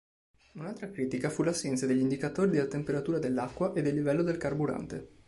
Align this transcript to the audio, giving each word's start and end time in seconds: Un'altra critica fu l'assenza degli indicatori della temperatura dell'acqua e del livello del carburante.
Un'altra 0.53 0.89
critica 0.89 1.29
fu 1.29 1.43
l'assenza 1.43 1.85
degli 1.85 1.99
indicatori 2.01 2.49
della 2.49 2.65
temperatura 2.65 3.19
dell'acqua 3.19 3.71
e 3.73 3.83
del 3.83 3.93
livello 3.93 4.23
del 4.23 4.37
carburante. 4.37 5.09